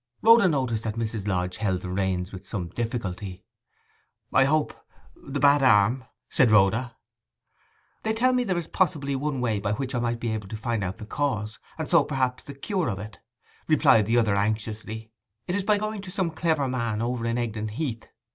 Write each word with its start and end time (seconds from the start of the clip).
Rhoda 0.23 0.47
noticed 0.47 0.81
that 0.83 0.95
Mrs. 0.95 1.27
Lodge 1.27 1.57
held 1.57 1.81
the 1.81 1.89
reins 1.91 2.33
with 2.33 2.47
some 2.47 2.69
difficulty. 2.69 3.45
'I 4.33 4.45
hope—the 4.45 5.39
bad 5.39 5.61
arm,' 5.61 6.05
said 6.27 6.49
Rhoda. 6.49 6.97
'They 8.01 8.13
tell 8.13 8.33
me 8.33 8.43
there 8.43 8.57
is 8.57 8.67
possibly 8.67 9.15
one 9.15 9.41
way 9.41 9.59
by 9.59 9.73
which 9.73 9.93
I 9.93 9.99
might 9.99 10.19
be 10.19 10.33
able 10.33 10.47
to 10.47 10.57
find 10.57 10.83
out 10.83 10.97
the 10.97 11.05
cause, 11.05 11.59
and 11.77 11.87
so 11.87 12.03
perhaps 12.03 12.41
the 12.41 12.55
cure, 12.55 12.89
of 12.89 12.97
it,' 12.97 13.19
replied 13.67 14.07
the 14.07 14.17
other 14.17 14.35
anxiously. 14.35 15.11
'It 15.45 15.53
is 15.53 15.63
by 15.63 15.77
going 15.77 16.01
to 16.01 16.09
some 16.09 16.31
clever 16.31 16.67
man 16.67 16.99
over 16.99 17.23
in 17.27 17.37
Egdon 17.37 17.67
Heath. 17.67 18.07